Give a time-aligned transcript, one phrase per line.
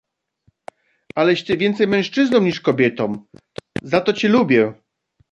[1.15, 4.73] "aleś ty więcej mężczyzną niż kobietą i za to ciebie lubię!"